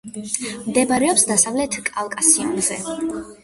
მდებარეობს 0.69 1.27
დასავლეთ 1.33 1.79
კავკასიონზე. 1.93 2.83